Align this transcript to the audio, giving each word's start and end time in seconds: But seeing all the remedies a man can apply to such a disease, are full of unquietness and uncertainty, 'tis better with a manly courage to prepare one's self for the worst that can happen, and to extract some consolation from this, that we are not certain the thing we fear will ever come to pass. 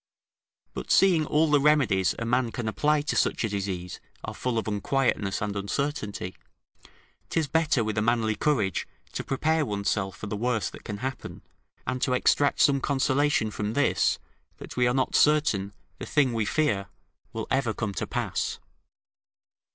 But 0.73 0.89
seeing 0.89 1.27
all 1.27 1.51
the 1.51 1.59
remedies 1.59 2.15
a 2.17 2.25
man 2.25 2.51
can 2.51 2.67
apply 2.67 3.03
to 3.03 3.15
such 3.15 3.43
a 3.43 3.49
disease, 3.49 3.99
are 4.23 4.33
full 4.33 4.57
of 4.57 4.67
unquietness 4.67 5.43
and 5.43 5.55
uncertainty, 5.55 6.35
'tis 7.29 7.47
better 7.47 7.83
with 7.83 7.99
a 7.99 8.01
manly 8.01 8.33
courage 8.35 8.87
to 9.11 9.23
prepare 9.23 9.63
one's 9.63 9.91
self 9.91 10.17
for 10.17 10.25
the 10.25 10.35
worst 10.35 10.71
that 10.71 10.83
can 10.83 11.05
happen, 11.05 11.43
and 11.85 12.01
to 12.01 12.13
extract 12.13 12.61
some 12.61 12.81
consolation 12.81 13.51
from 13.51 13.73
this, 13.73 14.17
that 14.57 14.75
we 14.75 14.87
are 14.87 14.95
not 14.95 15.13
certain 15.13 15.71
the 15.99 16.07
thing 16.07 16.33
we 16.33 16.45
fear 16.45 16.87
will 17.31 17.45
ever 17.51 17.71
come 17.71 17.93
to 17.93 18.07
pass. 18.07 18.57